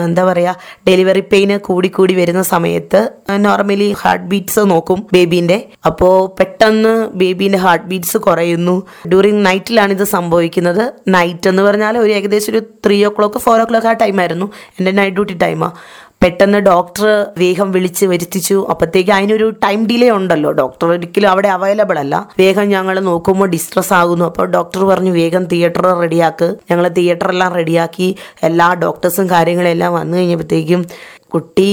എന്താ 0.07 0.25
പറയുക 0.31 0.55
ഡെലിവറി 0.89 1.25
പെയിന് 1.33 1.57
കൂടിക്കൂടി 1.69 1.93
കൂടി 1.95 2.13
വരുന്ന 2.21 2.41
സമയത്ത് 2.53 2.99
നോർമലി 3.45 3.87
ഹാർട്ട് 3.99 4.25
ബീറ്റ്സ് 4.31 4.61
നോക്കും 4.71 4.99
ബേബീന്റെ. 5.13 5.57
അപ്പോൾ 5.89 6.13
പെട്ടെന്ന് 6.39 6.93
ബേബീന്റെ 7.21 7.59
ഹാർട്ട് 7.65 7.85
ബീറ്റ്സ് 7.91 8.17
കുറയുന്നു. 8.25 8.64
ഡ്യൂറിങ് 9.07 9.45
നൈറ്റിലാണ് 9.45 9.91
ഇത് 9.91 10.03
സംഭവിക്കുന്നത്. 10.03 10.93
നൈറ്റ് 11.07 11.49
എന്ന് 11.49 11.61
പറഞ്ഞാൽ 11.61 11.97
ഒരു 11.97 12.11
ഏകദേശം 12.11 12.51
ഒരു 12.53 12.59
ത്രീ 12.85 13.05
ഓ 13.05 13.09
ക്ലോക്ക് 13.09 13.37
ഫോർ 13.37 13.61
ഓ 13.61 13.63
ക്ലോക്ക് 13.63 13.87
ആ 13.87 13.91
ടൈമായിരുന്നു 13.91 14.51
എന്റെ 14.79 14.91
നൈറ്റ് 14.91 15.15
ഡ്യൂട്ടി 15.15 15.33
ടൈമാണ് 15.33 16.05
പെട്ടെന്ന് 16.23 16.57
ഡോക്ടർ 16.57 17.05
വേഗം 17.37 17.71
വിളിച്ച് 17.71 18.05
വരുത്തിച്ചു. 18.05 18.67
അപ്പോഴത്തേക്ക് 18.69 19.11
അതിനൊരു 19.11 19.49
ടൈം 19.63 19.87
ഡിലേ 19.87 20.09
ഉണ്ടല്ലോ. 20.09 20.51
ഡോക്ടർ 20.51 20.87
ഒരിക്കലും 20.87 21.29
അവിടെ 21.29 21.47
അവൈലബിൾ 21.47 21.99
അല്ല. 21.99 22.29
വേഗം 22.39 22.69
ഞങ്ങൾ 22.69 22.99
നോക്കുമ്പോൾ 22.99 23.47
ഡിസ്ട്രസ് 23.47 23.93
ആകുന്നു. 23.93 24.25
അപ്പോൾ 24.25 24.45
ഡോക്ടർ 24.45 24.83
പറഞ്ഞു 24.85 25.11
വേഗം 25.11 25.45
തിയേറ്റർ 25.45 25.87
റെഡിയാക്ക് 26.01 26.55
ഞങ്ങൾ 26.71 26.87
തിയേറ്ററെല്ലാം 26.87 27.53
റെഡിയാക്കി 27.53 28.15
എല്ലാ 28.43 28.73
ഡോക്ടേഴ്സും 28.73 29.29
കാര്യങ്ങളെല്ലാം 29.29 29.93
വന്നു 29.93 30.17
കഴിഞ്ഞപ്പോഴത്തേക്കും 30.17 30.85
കുട്ടി 31.33 31.69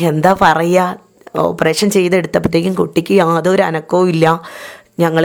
എന്താ 0.00 0.36
പറയുക 0.42 0.98
ഓപ്പറേഷൻ 1.36 1.90
ചെയ്തെടുത്തപ്പോഴത്തേക്കും 1.90 2.74
കുട്ടിക്ക് 2.74 3.14
യാതൊരു 3.14 3.62
അനക്കവും 3.62 4.08
ഇല്ല. 4.08 4.26
ഞങ്ങൾ 4.98 5.24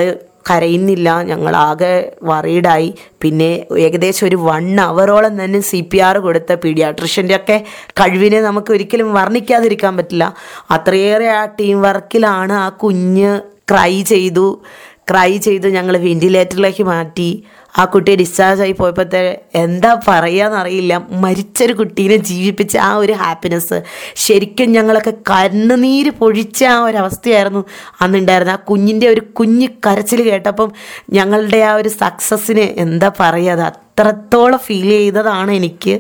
കരയുന്നില്ല. 0.50 1.24
ഞങ്ങളാകെ 1.24 2.12
വറീഡായി 2.24 2.94
പിന്നെ 3.22 3.66
ഏകദേശം 3.78 4.28
ഒരു 4.28 4.36
വൺ 4.36 4.80
അവറോളം 4.80 5.44
തന്നെ 5.44 5.60
സി 5.60 5.82
പി 5.82 5.98
ആർ 5.98 6.18
കൊടുത്ത 6.18 6.54
പീഡിയാട്രിഷ്യന്റെ 6.54 7.36
ഒക്കെ 7.36 7.58
കഴിവിനെ 8.02 8.42
നമുക്ക് 8.42 8.72
ഒരിക്കലും 8.72 9.14
വർണിക്കാതിരിക്കാൻ 9.14 9.98
പറ്റില്ല. 9.98 10.34
അത്രയേറെ 10.72 11.30
ആ 11.30 11.46
ടീം 11.46 11.82
വർക്കിലാണ് 11.82 12.54
ആ 12.54 12.70
കുഞ്ഞ് 12.70 13.34
ക്രൈ 13.72 14.02
ചെയ്തു. 14.02 14.62
ക്രൈ 15.10 15.38
ചെയ്ത് 15.38 15.68
ഞങ്ങൾ 15.68 15.98
വെന്റിലേറ്ററിലേക്ക് 15.98 16.84
മാറ്റി. 16.84 17.44
ആ 17.78 17.86
കുട്ടി 17.86 18.16
ഡിസ്ചാർജ് 18.16 18.62
ആയി 18.62 18.72
പോയപ്പോഴത്തെ 18.72 19.42
എന്താ 19.56 20.02
പറയാന്നറിയില്ല. 20.08 20.94
മരിച്ചൊരു 21.10 21.74
കുട്ടീനെ 21.74 22.16
ജീവിപ്പിച്ച 22.16 22.78
ആ 22.78 22.96
ഒരു 22.96 23.14
ഹാപ്പിനെസ് 23.14 23.84
ശരിക്കും 24.16 24.72
ഞങ്ങളൊക്കെ 24.72 25.14
കണ്ണുനീര് 25.30 26.12
പൊഴിച്ച 26.12 26.64
ആ 26.64 26.84
ഒരു 26.84 26.98
അവസ്ഥയായിരുന്നു 26.98 27.66
അന്നുണ്ടായിരുന്നത്. 28.02 28.60
ആ 28.60 28.64
കുഞ്ഞിന്റെ 28.70 29.08
ഒരു 29.08 29.22
കുഞ്ഞ് 29.40 29.68
കരച്ചിൽ 29.88 30.22
കേട്ടപ്പം 30.30 30.72
ഞങ്ങളുടെ 31.10 31.58
ആ 31.58 31.74
ഒരു 31.74 31.90
സക്സസ്സിന് 31.90 32.60
എന്താ 32.60 33.12
പറയുക 33.20 33.52
അത് 33.52 33.62
അത്രത്തോളം 33.62 34.58
ഫീൽ 34.58 34.90
ചെയ്തതാണ് 34.90 35.52
എനിക്ക്. 35.52 35.96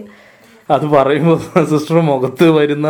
അത് 0.73 0.85
പറയുമ്പോൾ 0.85 1.63
സിസ്റ്റർ 1.63 1.97
മുഖത്ത് 2.01 2.49
വരുന്ന 2.49 2.87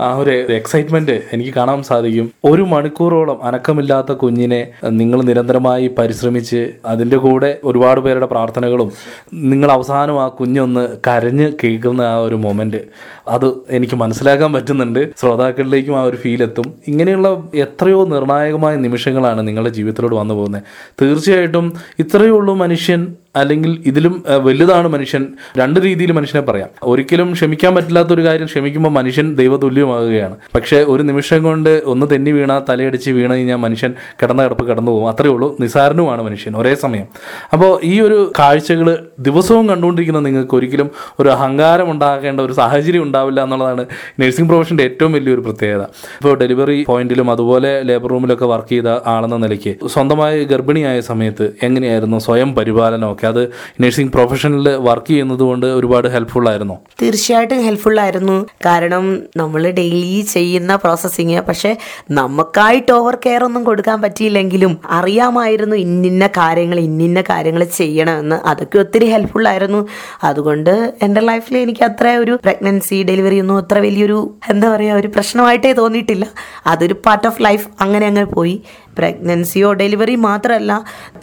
ആ 0.00 0.08
ഒരു 0.16 0.30
എക്സൈറ്റ്മെന്റ് 0.30 1.16
എനിക്ക് 1.32 1.50
കാണാൻ 1.50 1.82
സാധിക്കും. 1.82 2.30
ഒരു 2.44 2.62
മണിക്കൂറോളം 2.62 3.38
അനക്കമില്ലാത്ത 3.44 4.12
കുഞ്ഞിനെ 4.12 4.60
നിങ്ങൾ 4.84 5.22
നിരന്തരമായി 5.22 5.86
പരിശ്രമിച്ച് 5.98 6.70
അതിന്റെ 6.84 7.16
കൂടെ 7.16 7.50
ഒരുപാട് 7.64 8.00
പേരുടെ 8.00 8.26
പ്രാർത്ഥനകളും 8.26 8.92
നിങ്ങൾ 9.34 9.72
അവസാനം 9.72 10.22
ആ 10.22 10.28
കുഞ്ഞൊന്ന് 10.28 10.88
കരഞ്ഞ് 11.06 11.52
കേൾക്കുന്ന 11.64 12.00
ആ 12.00 12.16
ഒരു 12.16 12.34
മൊമെന്റ് 12.34 12.80
അത് 13.28 13.46
എനിക്ക് 13.70 13.94
മനസ്സിലാക്കാൻ 13.94 14.52
പറ്റുന്നുണ്ട്. 14.52 15.00
ശ്രോതാക്കളിലേക്കും 15.20 15.94
ആ 15.98 16.02
ഒരു 16.02 16.16
ഫീൽ 16.16 16.42
എത്തും. 16.42 16.74
ഇങ്ങനെയുള്ള 16.88 17.28
എത്രയോ 17.54 18.04
നിർണായകമായ 18.06 18.76
നിമിഷങ്ങളാണ് 18.76 19.48
നിങ്ങളുടെ 19.48 19.70
ജീവിതത്തിലൂടെ 19.70 20.14
വന്നു 20.14 20.34
പോകുന്നത്. 20.34 20.62
തീർച്ചയായിട്ടും 21.02 21.72
ഇത്രയേ 21.98 22.30
ഉള്ളൂ 22.30 22.54
മനുഷ്യൻ 22.54 23.00
അല്ലെങ്കിൽ 23.36 23.82
ഇതിലും 23.86 24.14
വലുതാണ് 24.46 24.88
മനുഷ്യൻ 24.88 25.22
രണ്ട് 25.58 25.80
രീതിയിൽ 25.80 26.12
മനുഷ്യനെ 26.12 26.42
പറയാം. 26.46 26.68
ഒരിക്കലും 26.82 27.32
ക്ഷമിക്കാൻ 27.32 27.74
പറ്റില്ലാത്ത 27.74 28.08
ഒരു 28.08 28.24
കാര്യം 28.26 28.46
ക്ഷമിക്കുമ്പോൾ 28.46 28.90
മനുഷ്യൻ 28.90 29.34
ദൈവതുല്യമാകുകയാണ്. 29.36 30.36
പക്ഷേ 30.54 30.78
ഒരു 30.92 31.02
നിമിഷം 31.02 31.42
കൊണ്ട് 31.42 31.82
ഒന്ന് 31.84 32.06
തെന്നി 32.12 32.30
വീണ 32.30 32.52
തലയടിച്ച് 32.68 33.10
വീണ് 33.10 33.32
കഴിഞ്ഞാൽ 33.32 33.56
മനുഷ്യൻ 33.56 33.94
കിടന്ന 34.22 34.42
കിടപ്പ് 34.42 34.66
കടന്നു 34.66 34.90
പോകും. 34.92 35.08
അത്രയേ 35.08 35.32
ഉള്ളൂ. 35.32 35.56
നിസാരനുമാണ് 35.60 36.22
മനുഷ്യൻ 36.22 36.56
ഒരേ 36.56 36.74
സമയം. 36.74 37.06
അപ്പോൾ 37.52 37.72
ഈ 37.84 38.00
ഒരു 38.00 38.32
കാഴ്ചകൾ 38.38 38.88
ദിവസവും 39.20 39.68
കണ്ടുകൊണ്ടിരിക്കുന്ന 39.68 40.20
നിങ്ങൾക്ക് 40.20 40.54
ഒരിക്കലും 40.54 40.90
ഒരു 41.20 41.28
അഹങ്കാരം 41.28 41.90
ഉണ്ടാകേണ്ട 41.90 42.40
ഒരു 42.40 42.52
സാഹചര്യം 42.52 43.02
ഉണ്ടാവില്ല 43.02 43.42
എന്നുള്ളതാണ് 43.42 43.84
നഴ്സിംഗ് 44.20 44.48
പ്രൊഫഷന്റെ 44.48 44.84
ഏറ്റവും 44.84 45.12
വലിയൊരു 45.12 45.40
പ്രത്യേകത. 45.40 45.82
ഇപ്പോൾ 46.18 46.34
ഡെലിവറി 46.38 46.84
പോയിന്റിലും 46.88 47.30
അതുപോലെ 47.30 47.82
ലേബർ 47.82 48.10
റൂമിലൊക്കെ 48.10 48.44
വർക്ക് 48.44 48.68
ചെയ്ത 48.68 48.88
ആളെന്ന 49.06 49.36
നിലയ്ക്ക് 49.36 49.74
സ്വന്തമായി 49.86 50.44
ഗർഭിണിയായ 50.44 51.00
സമയത്ത് 51.00 51.46
എങ്ങനെയായിരുന്നു 51.62 52.18
സ്വയം 52.18 52.54
പരിപാലനമൊക്കെ? 52.54 53.25
അത് 53.26 53.42
നഴ്സിംഗ് 53.80 54.12
പ്രൊഫഷനിൽ 54.12 54.68
വർക്ക് 54.88 55.06
ചെയ്യുന്നത് 55.06 55.38
കൊണ്ട് 55.38 55.66
ഒരുപാട് 55.66 56.08
ഹെൽപ്ഫുൾ 56.08 56.48
ആയിരുന്നു. 56.48 56.76
തീർച്ചയായിട്ടും 57.02 57.62
ഹെൽപ്ഫുൾ 57.64 58.00
ആയിരുന്നു. 58.00 58.46
കാരണം 58.66 59.18
നമ്മൾ 59.36 59.62
ഡെയിലി 59.70 60.20
ചെയ്യുന്ന 60.32 60.76
പ്രോസസ്സിങ് 60.76 61.40
പക്ഷെ 61.48 61.76
നമുക്കായിട്ട് 62.10 62.92
ഓവർ 62.92 63.18
കെയർ 63.26 63.44
ഒന്നും 63.44 63.64
കൊടുക്കാൻ 63.64 64.02
പറ്റിയില്ലെങ്കിലും 64.02 64.78
അറിയാമായിരുന്നു 64.90 65.76
ഇന്നിന്ന 65.76 66.26
കാര്യങ്ങൾ 66.26 66.78
ഇന്നിന്ന 66.78 67.20
കാര്യങ്ങൾ 67.20 67.64
ചെയ്യണമെന്ന് 67.64 68.36
അതൊക്കെ 68.46 68.78
ഒത്തിരി 68.78 69.06
ഹെൽപ്ഫുൾ 69.06 69.48
ആയിരുന്നു. 69.48 69.88
അതുകൊണ്ട് 70.22 70.94
എന്റെ 71.02 71.20
ലൈഫിൽ 71.20 71.56
എനിക്ക് 71.58 71.84
അത്ര 71.84 72.08
ഒരു 72.08 72.38
പ്രഗ്നൻസി 72.44 73.02
ഡെലിവറി 73.02 73.40
ഒന്നും 73.40 73.56
അത്ര 73.56 73.78
വലിയൊരു 73.78 74.34
എന്താ 74.50 74.74
പറയുക 74.74 74.94
ഒരു 74.94 75.08
പ്രശ്നമായിട്ടേ 75.08 75.72
തോന്നിയിട്ടില്ല. 75.72 76.26
അതൊരു 76.66 76.94
പാർട്ട് 77.06 77.26
ഓഫ് 77.26 77.42
ലൈഫ് 77.42 77.66
അങ്ങനെ 77.80 78.06
അങ്ങനെ 78.06 78.24
പോയി. 78.24 78.62
പ്രഗ്നൻസിയോ 78.98 79.70
ഡെലിവറി 79.72 80.16
മാത്രമല്ല 80.22 80.72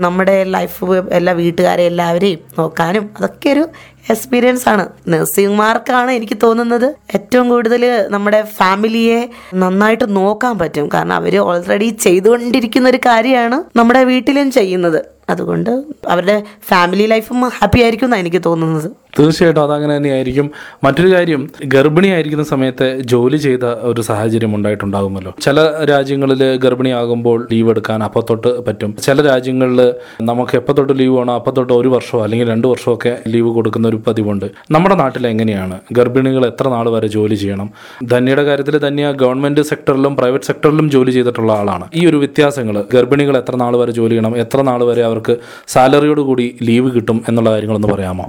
നമ്മുടെ 0.01 0.37
ലൈഫ് 0.49 0.85
എല്ലാ 1.11 1.33
വീട്ടുകാരെ 1.33 1.83
എല്ലാവരെയും 1.83 2.41
നോക്കാനും 2.57 3.05
അതൊക്കെ 3.17 3.49
ഒരു 3.49 3.65
എക്സ്പീരിയൻസ് 4.09 4.69
ആണ്. 4.69 4.87
നഴ്സിംഗ്മാർക്കാണ് 5.07 6.11
എനിക്ക് 6.11 6.37
തോന്നുന്നത്. 6.43 6.95
ഏറ്റവും 7.15 7.49
കൂടുതൽ 7.49 8.07
നമ്മുടെ 8.09 8.43
ഫാമിലിയെ 8.57 9.29
നന്നായിട്ട് 9.53 10.15
നോക്കാൻ 10.15 10.59
പറ്റും. 10.59 10.89
കാരണം 10.93 11.15
അവർ 11.15 11.37
ഓൾറെഡി 11.37 11.89
ചെയ്തുകൊണ്ടിരിക്കുന്ന 11.89 12.89
ഒരു 12.89 12.97
കാര്യമാണ് 12.97 13.63
നമ്മുടെ 13.77 14.03
വീട്ടിലും 14.03 14.51
ചെയ്യുന്നത്. 14.51 15.13
അതുകൊണ്ട് 15.29 15.83
അവരുടെ 16.07 16.43
ഫാമിലി 16.69 17.05
ലൈഫും 17.05 17.41
ഹാപ്പി 17.47 17.81
ആയിരിക്കും 17.81 18.05
എന്നാണ് 18.05 18.21
എനിക്ക് 18.21 18.41
തോന്നുന്നത്. 18.45 18.91
തീർച്ചയായിട്ടും 19.19 19.63
അതങ്ങനെ 19.63 19.97
തന്നെയായിരിക്കും. 19.97 20.51
മറ്റൊരു 20.83 21.15
കാര്യം 21.15 21.49
ഗർഭിണിയായിരിക്കുന്ന 21.65 22.45
സമയത്ത് 22.45 23.01
ജോലി 23.01 23.37
ചെയ്ത 23.37 23.65
ഒരു 23.65 24.01
സാഹചര്യം 24.01 24.55
ഉണ്ടായിട്ടുണ്ടാകുമല്ലോ. 24.55 25.33
ചില 25.41 25.85
രാജ്യങ്ങളിൽ 25.89 26.57
ഗർഭിണിയാകുമ്പോൾ 26.57 27.47
ലീവ് 27.51 27.69
എടുക്കാൻ 27.69 28.03
അപ്പം 28.03 28.25
തൊട്ട് 28.29 28.65
പറ്റും. 28.65 28.95
ചില 29.03 29.21
രാജ്യങ്ങളിൽ 29.21 29.93
നമുക്ക് 30.21 30.55
എപ്പോൾ 30.55 30.73
തൊട്ട് 30.73 30.99
ലീവ് 30.99 31.17
വേണോ 31.17 31.35
അപ്പം 31.35 31.53
തൊട്ട് 31.53 31.73
ഒരു 31.73 31.87
വർഷമോ 31.87 32.23
അല്ലെങ്കിൽ 32.23 32.47
രണ്ട് 32.47 32.67
വർഷമോ 32.67 32.95
ഒക്കെ 32.95 33.17
ലീവ് 33.27 33.53
കൊടുക്കുന്ന 33.53 33.87
ഒരു 33.93 34.01
പതിവുണ്ട്. 34.07 34.45
നമ്മുടെ 34.71 34.95
നാട്ടിൽ 35.01 35.23
എങ്ങനെയാണ്? 35.27 35.75
ഗർഭിണികൾ 35.91 36.43
എത്ര 36.45 36.67
നാൾ 36.75 36.85
വരെ 36.95 37.07
ജോലി 37.15 37.35
ചെയ്യണം? 37.35 37.67
ധന്യയുടെ 38.11 38.43
കാര്യത്തിൽ 38.49 38.77
ധന്യ 38.77 39.11
ഗവൺമെന്റ് 39.23 39.61
സെക്ടറിലും 39.61 40.15
പ്രൈവറ്റ് 40.15 40.49
സെക്ടറിലും 40.49 40.87
ജോലി 40.95 41.11
ചെയ്തിട്ടുള്ള 41.11 41.51
ആളാണ്. 41.53 41.85
ഈ 41.95 42.03
ഒരു 42.09 42.17
വ്യത്യാസങ്ങൾ 42.23 42.77
ഗർഭിണികൾ 42.93 43.37
എത്ര 43.41 43.55
നാൾ 43.63 43.75
വരെ 43.77 43.91
ജോലി 43.99 44.13
ചെയ്യണം? 44.15 44.35
എത്ര 44.37 44.61
നാൾ 44.71 44.83
വരെ 44.91 45.03
അവർക്ക് 45.09 45.35
സാലറിയോട് 45.67 46.21
കൂടി 46.29 46.47
ലീവ് 46.63 46.91
കിട്ടും 46.95 47.19
എന്നുള്ള 47.29 47.51
കാര്യങ്ങളൊന്ന് 47.51 47.91
പറയാമോ? 47.93 48.27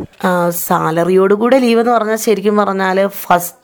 സാലറിയോട് 0.67 1.35
കൂടെ 1.43 1.59
ലീവ് 1.67 1.81
എന്ന് 1.81 1.93
പറഞ്ഞാൽ 1.93 2.21
ശരിക്കും 2.27 2.57
പറഞ്ഞാൽ 2.57 3.07
ഫസ്റ്റ് 3.07 3.64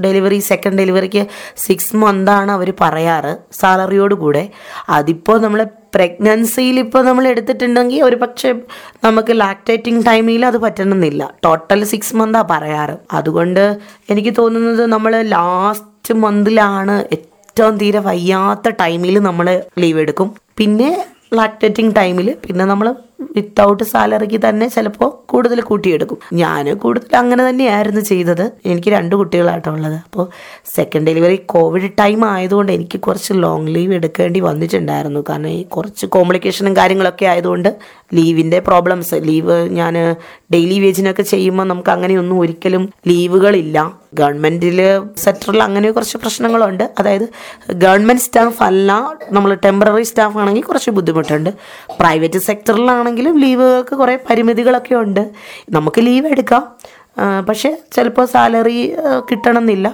ഡെലിവറി 0.00 0.38
സെക്കൻഡ് 0.38 0.78
ഡെലിവറിക്ക് 0.78 1.26
സിക്സ് 1.56 1.96
മന്താണ് 1.96 2.52
അവർ 2.52 2.72
പറയാറ് 2.80 3.36
സാലറിയോട് 3.52 4.14
കൂടെ. 4.14 4.50
അതിപ്പോൾ 4.88 5.40
നമ്മൾ 5.40 5.66
പ്രഗ്നൻസിയിൽ 5.94 6.78
ഇപ്പോൾ 6.78 7.04
നമ്മൾ 7.04 7.28
എടുത്തിട്ടുണ്ടെങ്കിൽ 7.28 8.02
ഒരു 8.02 8.16
പക്ഷേ 8.16 8.54
നമുക്ക് 9.04 9.40
ലാക്ടേറ്റിംഗ് 9.40 10.06
ടൈമിൽ 10.06 10.46
അത് 10.46 10.58
പറ്റണമെന്നില്ല. 10.58 11.34
ടോട്ടൽ 11.44 11.84
സിക്സ് 11.84 12.16
മന്താണ് 12.16 12.48
പറയാറ്. 12.50 12.96
അതുകൊണ്ട് 13.12 13.78
എനിക്ക് 14.10 14.34
തോന്നുന്നത് 14.38 14.86
നമ്മൾ 14.86 15.22
ലാസ്റ്റ് 15.22 16.14
മന്തിലാണ് 16.14 17.04
ഏറ്റവും 17.12 17.76
തീരെ 17.76 17.98
വയ്യാത്ത 17.98 18.68
ടൈമിൽ 18.68 19.18
നമ്മൾ 19.18 19.62
ലീവ് 19.78 19.98
എടുക്കും. 19.98 20.36
പിന്നെ 20.56 21.06
ലാക്ടേറ്റിംഗ് 21.34 21.96
ടൈമിൽ 21.96 22.36
പിന്നെ 22.46 22.64
നമ്മൾ 22.64 22.94
വിത്തൗട്ട് 23.20 23.84
സാലറിക്ക് 23.84 24.48
തന്നെ 24.48 24.68
ചിലപ്പോൾ 24.68 25.30
കൂടുതൽ 25.30 25.60
കൂട്ടിയെടുക്കും. 25.60 26.18
ഞാൻ 26.32 26.74
കൂടുതൽ 26.74 27.16
അങ്ങനെ 27.16 27.48
തന്നെയായിരുന്നു 27.48 28.00
ചെയ്തത്. 28.00 28.52
എനിക്ക് 28.66 28.88
രണ്ട് 28.88 29.16
കുട്ടികളാട്ടോ 29.16 29.70
ഉള്ളത്. 29.72 29.94
അപ്പോൾ 29.94 30.28
സെക്കൻഡ് 30.76 31.06
ഡെലിവറി 31.06 31.36
കോവിഡ് 31.46 31.90
ടൈം 32.00 32.24
ആയതുകൊണ്ട് 32.24 32.72
എനിക്ക് 32.72 33.00
കുറച്ച് 33.00 33.32
ലോങ് 33.34 33.74
ലീവ് 33.74 33.94
എടുക്കേണ്ടി 33.94 34.40
വന്നിട്ടുണ്ടായിരുന്നു. 34.40 35.24
കാരണം 35.28 35.48
ഈ 35.48 35.62
കുറച്ച് 35.62 36.06
കോംപ്ലിക്കേഷനും 36.06 36.76
കാര്യങ്ങളൊക്കെ 36.76 37.26
ആയതുകൊണ്ട് 37.26 37.76
ലീവിന്റെ 38.14 38.58
പ്രോബ്ലംസ് 38.58 39.14
ലീവ് 39.14 39.68
ഞാൻ 39.68 40.16
ഡെയിലി 40.52 40.80
വേജിനൊക്കെ 40.80 41.22
ചെയ്യുമ്പോൾ 41.22 41.64
നമുക്ക് 41.64 41.90
അങ്ങനെയൊന്നും 41.90 42.40
ഒരിക്കലും 42.40 42.92
ലീവുകളില്ല 43.06 43.92
ഗവൺമെന്റിൽ 44.14 44.80
സെക്ടറിൽ 45.16 45.62
അങ്ങനെ 45.62 45.90
കുറച്ച് 45.90 46.18
പ്രശ്നങ്ങളുണ്ട്. 46.18 46.90
അതായത് 46.98 47.28
ഗവൺമെന്റ് 47.72 48.22
സ്റ്റാഫ് 48.22 48.62
അല്ല 48.62 48.92
നമ്മൾ 49.30 49.54
ടെമ്പററി 49.64 50.02
സ്റ്റാഫ് 50.02 50.38
ആണെങ്കിൽ 50.38 50.62
കുറച്ച് 50.62 50.90
ബുദ്ധിമുട്ടുണ്ട്. 50.90 51.50
പ്രൈവറ്റ് 52.00 52.38
സെക്ടറിലാണെങ്കിലും 53.08 53.38
ലീവുകൾക്ക് 53.38 53.94
കുറേ 53.96 54.14
പരിമിതികളൊക്കെ 54.30 54.94
ഉണ്ട്. 54.94 55.22
നമുക്ക് 55.70 56.00
ലീവ് 56.06 56.26
എടുക്കാം. 56.26 56.62
പക്ഷേ 57.48 57.70
ചിലപ്പോൾ 57.92 58.26
സാലറി 58.26 58.78
കിട്ടണമെന്നില്ല. 59.30 59.86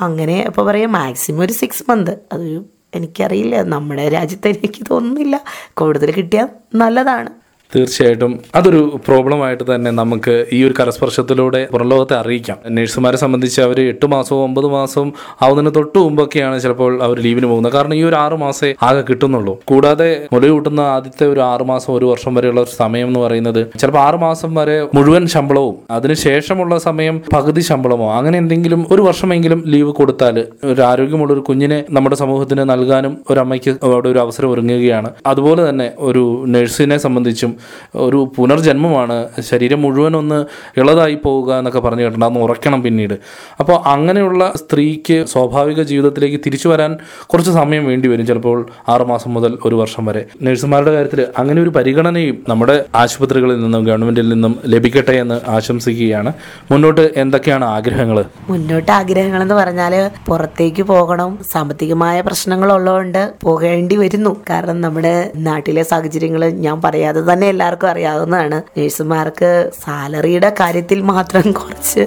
അങ്ങനെ 0.00 0.36
ഇപ്പോൾ 0.46 0.64
പറയാം 0.66 0.92
മാക്സിമം 0.92 1.40
ഒരു 1.40 1.52
സിക്സ് 1.52 1.84
മന്ത് 1.88 2.12
അത് 2.32 2.48
എനിക്കറിയില്ല. 2.94 3.62
നമ്മുടെ 3.74 4.04
രാജ്യത്ത് 4.08 4.48
എനിക്ക് 4.48 4.82
തോന്നുന്നില്ല. 4.90 5.34
കൂടുതൽ 5.74 6.10
കിട്ടിയാൽ 6.10 6.48
നല്ലതാണ്. 6.74 7.30
തീർച്ചയായിട്ടും 7.76 8.40
അതൊരു 8.54 9.00
പ്രോബ്ലമായിട്ട് 9.06 9.74
തന്നെ 9.74 9.90
നമുക്ക് 9.90 10.46
ഈ 10.52 10.64
ഒരു 10.64 10.74
കരസ്പർശത്തിലൂടെ 10.80 11.68
പുറംലോകത്തെ 11.72 12.14
അറിയിക്കാം. 12.14 12.58
നഴ്സുമാരെ 12.70 13.16
സംബന്ധിച്ച് 13.16 13.60
അവർ 13.60 13.80
എട്ട് 13.80 14.06
മാസവും 14.06 14.42
ഒമ്പത് 14.44 14.66
മാസവും 14.66 15.12
ആവുന്നതിന് 15.42 15.74
തൊട്ട് 15.74 15.98
മുമ്പൊക്കെയാണ് 15.98 16.60
ചിലപ്പോൾ 16.60 17.02
അവർ 17.02 17.20
ലീവിന് 17.20 17.46
പോകുന്നത്. 17.46 17.72
കാരണം 17.72 17.94
ഈ 17.94 18.02
ഒരു 18.02 18.16
ആറ് 18.16 18.34
മാസേ 18.34 18.74
ആകെ 18.82 19.02
കിട്ടുന്നുള്ളൂ. 19.10 19.54
കൂടാതെ 19.64 20.26
മുല 20.32 20.48
കൂട്ടുന്ന 20.48 20.80
ആദ്യത്തെ 20.80 21.26
ഒരു 21.26 21.40
ആറ് 21.40 21.62
മാസം 21.62 21.92
ഒരു 21.92 22.04
വർഷം 22.04 22.34
വരെയുള്ള 22.34 22.60
ഒരു 22.60 22.70
സമയം 22.70 23.06
എന്ന് 23.06 23.20
പറയുന്നത് 23.20 23.66
ചിലപ്പോൾ 23.80 23.98
ആറ് 23.98 24.16
മാസം 24.16 24.54
വരെ 24.54 24.76
മുഴുവൻ 24.94 25.26
ശമ്പളവും 25.26 25.76
അതിനുശേഷമുള്ള 25.90 26.78
സമയം 26.78 27.22
പകുതി 27.34 27.60
ശമ്പളമോ 27.60 28.12
അങ്ങനെ 28.16 28.38
എന്തെങ്കിലും 28.38 28.86
ഒരു 28.90 29.02
വർഷമെങ്കിലും 29.02 29.64
ലീവ് 29.66 29.92
കൊടുത്താൽ 29.92 30.44
ഒരു 30.64 30.82
ആരോഗ്യമുള്ള 30.82 31.32
ഒരു 31.32 31.40
കുഞ്ഞിനെ 31.40 31.84
നമ്മുടെ 31.90 32.16
സമൂഹത്തിന് 32.16 32.70
നൽകാനും 32.70 33.18
ഒരു 33.30 33.40
അമ്മയ്ക്ക് 33.40 33.74
അവിടെ 33.82 34.08
ഒരു 34.08 34.18
അവസരം 34.18 34.50
ഒരുങ്ങുകയാണ്. 34.50 35.10
അതുപോലെ 35.26 35.68
തന്നെ 35.68 35.92
ഒരു 35.98 36.44
നഴ്സിനെ 36.46 36.96
സംബന്ധിച്ചും 36.96 37.52
ഒരു 37.96 38.32
പുനർജന്മമാണ്. 38.36 39.28
ശരീരം 39.40 39.82
മുഴുവൻ 39.82 40.16
ഒന്ന് 40.16 40.44
ഇളതായി 40.80 41.18
പോവുക 41.24 41.54
എന്നൊക്കെ 41.54 41.80
പറഞ്ഞു 41.80 42.00
കേട്ടിട്ടുണ്ട്. 42.00 42.26
അന്ന് 42.26 42.40
ഉറക്കണം 42.40 42.82
പിന്നീട്. 42.82 43.14
അപ്പോൾ 43.60 43.76
അങ്ങനെയുള്ള 43.86 44.52
സ്ത്രീക്ക് 44.56 45.24
സ്വാഭാവിക 45.26 45.82
ജീവിതത്തിലേക്ക് 45.82 46.40
തിരിച്ചു 46.46 46.68
വരാൻ 46.68 46.96
കുറച്ച് 47.26 47.50
സമയം 47.50 47.86
വേണ്ടി 47.86 48.08
വരും. 48.08 48.26
ചിലപ്പോൾ 48.26 48.66
ആറുമാസം 48.88 49.34
മുതൽ 49.34 49.58
ഒരു 49.64 49.74
വർഷം 49.74 50.04
വരെ. 50.04 50.24
നഴ്സുമാരുടെ 50.42 50.92
കാര്യത്തിൽ 50.92 51.26
അങ്ങനെ 51.38 51.62
ഒരു 51.62 51.70
പരിഗണനയും 51.70 52.44
നമ്മുടെ 52.48 52.84
ആശുപത്രികളിൽ 52.94 53.60
നിന്നും 53.60 53.84
ഗവൺമെന്റിൽ 53.84 54.28
നിന്നും 54.28 54.60
ലഭിക്കട്ടെ 54.66 55.12
എന്ന് 55.12 55.40
ആശംസിക്കുകയാണ്. 55.48 56.32
മുന്നോട്ട് 56.70 57.10
എന്തൊക്കെയാണ് 57.16 57.64
ആഗ്രഹങ്ങൾ 57.64 58.24
മുന്നോട്ട് 58.50 58.92
ആഗ്രഹങ്ങൾ 58.92 59.42
എന്ന് 59.42 59.54
പറഞ്ഞാൽ 59.54 60.10
പുറത്തേക്ക് 60.28 60.82
പോകണം. 60.82 61.38
സാമ്പത്തികമായ 61.52 62.20
പ്രശ്നങ്ങളുള്ളതുകൊണ്ട് 62.20 63.34
പോകേണ്ടി 63.42 63.96
വരുന്നു. 63.96 64.36
കാരണം 64.50 64.80
നമ്മുടെ 64.80 65.30
നാട്ടിലെ 65.36 65.82
സാഹചര്യങ്ങൾ 65.82 66.48
ഞാൻ 66.50 66.82
പറയാതെ 66.82 67.32
തന്നെ 67.32 67.50
എല്ലാവർക്കും 67.54 67.88
അറിയാവുന്നതാണ്. 67.92 68.58
നഴ്സുമാർക്ക് 68.78 69.50
സാലറിയുടെ 69.84 70.50
കാര്യത്തിൽ 70.60 71.00
മാത്രം 71.12 71.46
കുറച്ച് 71.60 72.02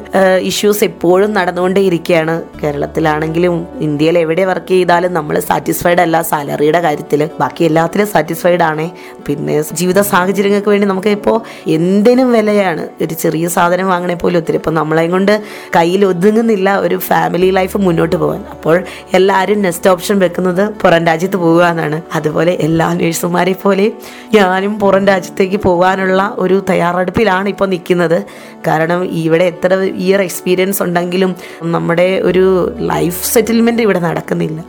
ഇഷ്യൂസ് 0.50 0.84
എപ്പോഴും 0.90 1.32
നടന്നുകൊണ്ടേയിരിക്കുകയാണ്. 1.38 2.36
കേരളത്തിലാണെങ്കിലും 2.62 3.56
ഇന്ത്യയിൽ 3.88 4.18
എവിടെ 4.24 4.44
വർക്ക് 4.52 4.74
ചെയ്താലും 4.74 5.12
നമ്മൾ 5.18 5.36
സാറ്റിസ്ഫൈഡ് 5.50 6.02
അല്ല 6.06 6.16
സാലറിയുടെ 6.32 6.80
കാര്യത്തിൽ. 6.88 7.22
ബാക്കി 7.42 7.64
എല്ലാത്തിലും 7.70 8.08
സാറ്റിസ്ഫൈഡ് 8.14 8.64
ആണ്. 8.70 8.86
പിന്നെ 9.28 9.56
ജീവിത 9.80 10.00
സാഹചര്യങ്ങൾക്ക് 10.14 10.70
വേണ്ടി 10.74 10.88
നമുക്ക് 10.92 11.12
ഇപ്പോൾ 11.18 11.38
എന്തിനും 11.78 12.30
വിലയാണ്. 12.36 12.84
ഒരു 13.04 13.14
ചെറിയ 13.24 13.48
സാധനം 13.56 13.88
വാങ്ങണേ 13.94 14.16
പോലും 14.22 14.38
ഒത്തിരി. 14.42 14.58
ഇപ്പം 14.62 14.74
നമ്മളെ 14.80 15.06
കൊണ്ട് 15.14 15.34
കയ്യിൽ 15.76 16.02
ഒതുങ്ങുന്നില്ല 16.12 16.68
ഒരു 16.86 16.98
ഫാമിലി 17.08 17.50
ലൈഫ് 17.58 17.78
മുന്നോട്ട് 17.86 18.16
പോകാൻ. 18.24 18.42
അപ്പോൾ 18.56 18.78
എല്ലാവരും 19.18 19.60
നെക്സ്റ്റ് 19.66 19.90
ഓപ്ഷൻ 19.94 20.18
വെക്കുന്നത് 20.26 20.64
പുറം 20.82 21.02
രാജ്യത്ത് 21.10 21.38
പോകുക 21.46 21.64
എന്നാണ്. 21.74 22.00
അതുപോലെ 22.18 22.54
എല്ലാ 22.68 22.88
നഴ്സുമാരെ 23.02 23.56
പോലെ 23.64 23.88
ഞാനും 24.36 24.74
പുറം 24.80 25.04
രാജ്യത്തേക്ക് 25.28 25.60
പോകാനുള്ള 25.68 26.22
ഒരു 26.44 26.58
തയ്യാറെടുപ്പിലാണ് 26.70 27.48
ഇപ്പോൾ 27.54 27.68
നിൽക്കുന്നത്. 27.74 28.20
കാരണം 28.68 29.00
ഇവിടെ 29.22 29.46
എത്ര 29.54 29.74
ഇയർ 30.06 30.22
എക്സ്പീരിയൻസ് 30.28 30.80
ഉണ്ടെങ്കിലും 30.86 31.32
നമ്മുടെ 31.76 32.10
ഒരു 32.30 32.44
ലൈഫ് 32.92 33.20
സെറ്റിൽമെന്റ് 33.34 33.82
ഇവിടെ 33.86 34.00
നടക്കുന്നില്ല. 34.08 34.60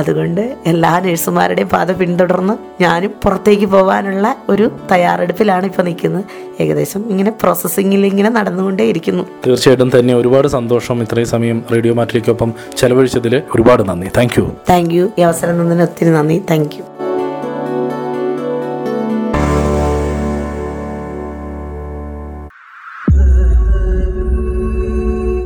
അതുകൊണ്ട് 0.00 0.40
എല്ലാ 0.70 0.92
നഴ്സുമാരുടെയും 1.04 1.68
പാത 1.74 1.90
പിന്തുടർന്ന് 1.98 2.54
ഞാനും 2.84 3.12
പുറത്തേക്ക് 3.24 3.66
പോകാനുള്ള 3.74 4.24
ഒരു 4.52 4.66
തയ്യാറെടുപ്പിലാണ് 4.92 5.66
ഇപ്പോൾ 5.70 5.84
നിൽക്കുന്നത്. 5.88 6.24
ഏകദേശം 6.62 7.02
ഇങ്ങനെ 7.12 7.32
പ്രോസസ്സിങ്ങിൽ 7.42 8.06
ഇങ്ങനെ 8.12 8.32
നടന്നുകൊണ്ടേ 8.38 8.86
ഇരിക്കുന്നു. 8.92 9.24
തീർച്ചയായിട്ടും 9.46 9.92
തന്നെ 9.98 10.14
ഒരുപാട് 10.20 10.48
സന്തോഷം 10.58 11.02
ഇത്രയും 11.06 11.30
സമയം 11.34 11.60
റേഡിയോ 11.74 11.94
മാറ്റിലേക്കൊപ്പം 12.00 12.52
ചെലവഴിച്ചതിൽ 12.80 13.36
ഒരുപാട് 13.56 13.84
നന്ദി. 13.92 14.10
താങ്ക് 14.18 14.38
യു 14.40 14.46
താങ്ക് 14.72 14.96
യു 14.98 15.06
ഈ 15.18 15.28
അവസരം 15.30 15.54
തന്നതിന് 15.62 15.86
ഒത്തിരി 15.90 16.12
നന്ദി. 16.18 16.38
താങ്ക് 16.52 16.76
യു 16.78 16.84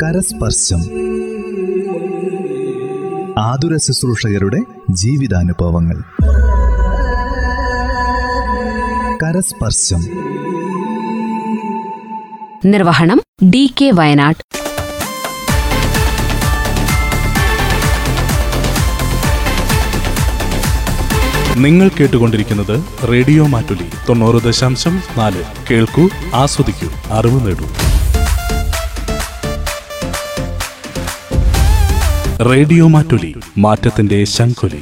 കരസ്പർശം 0.09 0.81
ആതുര 3.39 3.77
ശുശ്രൂഷകരുടെ 3.77 4.57
ജീവിതാനുഭവങ്ങൾ. 4.91 6.03
കരസ്പർശം. 9.23 10.01
നിർവഹണം 12.65 13.23
ഡി 13.51 13.75
കെ 13.81 13.91
വയനാട്. 13.95 14.37
നിങ്ങൾ 21.57 21.89
കേട്ടുകൊണ്ടിരിക്കുന്നത് 21.89 23.09
റേഡിയോ 23.09 23.47
മാറ്റുലി 23.47 23.87
തൊണ്ണൂറ് 24.09 24.43
ദശാംശം 24.43 25.01
നാല്. 25.19 25.45
കേൾക്കൂ 25.71 26.09
ആസ്വദിക്കൂ 26.35 26.89
അറിവ് 27.11 27.47
നേടൂ. 27.47 27.88
റേഡിയോ 32.41 32.89
മാറ്റുലി 32.89 33.35
മാറ്റത്തിന്റെ 33.59 34.25
ശംഖുലി. 34.25 34.81